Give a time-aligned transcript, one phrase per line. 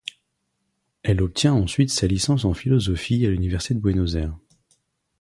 [1.03, 4.35] Elle obtient ensuite sa licence en philosophie à l’université de Buenos Aires.